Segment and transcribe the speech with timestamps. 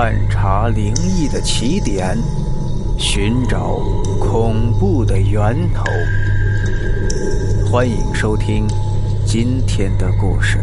[0.00, 2.16] 探查灵异的起点，
[3.00, 3.80] 寻找
[4.20, 5.82] 恐怖的源头。
[7.68, 8.64] 欢迎收听
[9.26, 10.60] 今天的故事：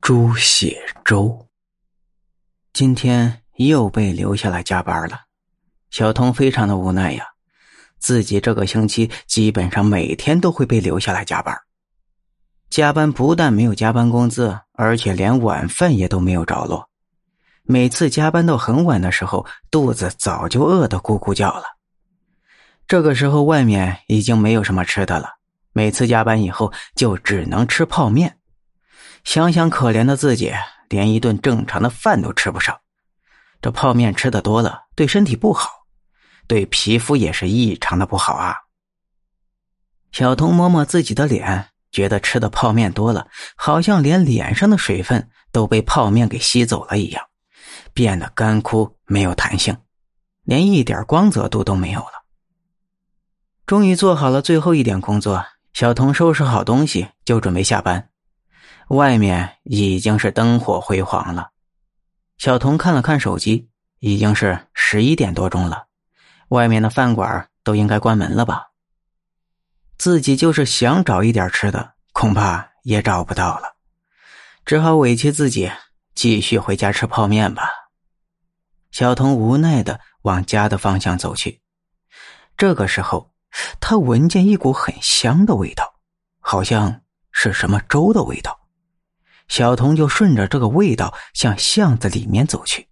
[0.00, 1.46] 朱血粥。
[2.72, 5.24] 今天又被留下来加班了，
[5.90, 7.22] 小童非常的无奈呀。
[7.98, 11.54] 自己这个星期基本上每天都会被留下来加班。
[12.70, 16.87] 加班不但没有加班工资，而且连晚饭也都没有着落。
[17.70, 21.64] 每次加班到很晚的时候，肚子早就饿得咕咕叫了。
[22.86, 25.34] 这个时候外面已经没有什么吃的了，
[25.74, 28.38] 每次加班以后就只能吃泡面。
[29.22, 30.50] 想想可怜的自己，
[30.88, 32.74] 连一顿正常的饭都吃不上。
[33.60, 35.68] 这泡面吃的多了，对身体不好，
[36.46, 38.56] 对皮肤也是异常的不好啊。
[40.10, 41.68] 小童摸摸自己的脸。
[41.90, 47.27] 觉得吃的泡面多了，好像连脸上的水分都被泡面给吸走了一样，
[47.92, 49.76] 变得干枯没有弹性，
[50.42, 52.24] 连一点光泽度都没有了。
[53.66, 58.10] 终于做好了最后一点工作，小童收拾好东西就准备下班。
[58.88, 61.50] 外面已经是灯火辉煌了。
[62.38, 65.88] 小童看了看手机，已经是十一点多钟了，
[66.48, 68.68] 外面的饭馆都应该关门了吧。
[69.98, 73.74] 自己就是想找一点吃的，恐怕也找不到了，
[74.64, 75.70] 只好委屈自己
[76.14, 77.68] 继续回家吃泡面吧。
[78.98, 81.60] 小童无奈的往家的方向走去。
[82.56, 83.32] 这个时候，
[83.78, 86.00] 他闻见一股很香的味道，
[86.40, 88.58] 好像是什么粥的味道。
[89.46, 92.88] 小童就顺着这个味道向巷子里面走去。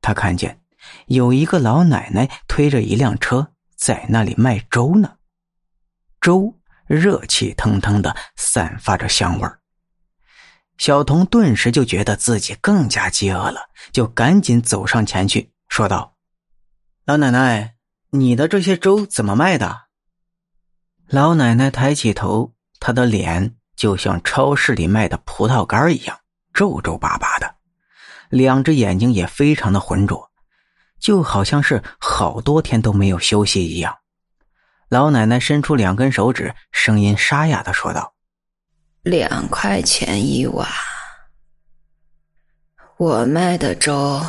[0.00, 0.60] 他看见
[1.06, 5.18] 有一个老奶奶推着一辆车在那里卖粥呢。
[6.20, 9.60] 粥热气腾腾的，散发着香味儿。
[10.76, 16.14] 小童顿时就觉得自己更加饥饿了，就赶紧走上前去，说道
[17.06, 17.74] ：“老奶奶，
[18.10, 19.82] 你的这些粥怎么卖的？”
[21.06, 26.18] 老奶奶抬起头，她的脸就像超市里卖的葡萄干一样
[26.52, 27.54] 皱皱巴巴的，
[28.30, 30.30] 两只眼睛也非常的浑浊，
[30.98, 33.96] 就好像是好多天都没有休息一样。
[34.88, 38.13] 老奶奶伸出两根手指，声音沙哑的说道
[39.04, 40.66] ：“两块钱一碗。
[42.96, 44.20] 我卖的粥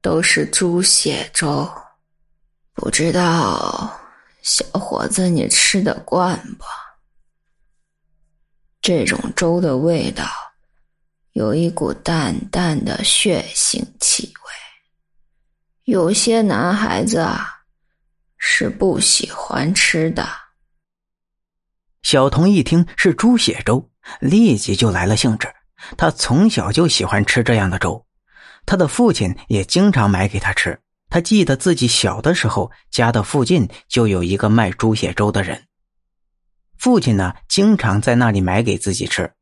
[0.00, 1.70] 都是猪血粥，
[2.72, 4.00] 不知道
[4.42, 6.64] 小伙子你吃得惯不？
[8.80, 10.24] 这种粥的味道
[11.32, 14.52] 有一股淡淡的血腥气味，
[15.84, 17.50] 有些男孩子啊。”
[18.46, 20.43] 是不喜欢吃的。
[22.04, 25.48] 小童一听是猪血粥，立即就来了兴致。
[25.96, 28.04] 他从小就喜欢吃这样的粥，
[28.66, 30.78] 他的父亲也经常买给他吃。
[31.08, 35.64] 他记得自己小的时候，家的附近就有一个卖猪血粥的人，
[36.76, 39.32] 父亲呢经常在那里买给自己吃。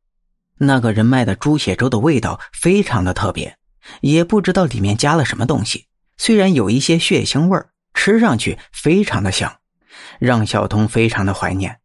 [0.57, 3.57] 那个人卖的猪血粥的味道非常的特别，
[3.99, 5.87] 也不知道里面加了什么东西，
[6.17, 7.69] 虽然有一些血腥味儿。
[7.95, 9.57] 吃上去非常的香，
[10.19, 11.79] 让小童非常的怀念。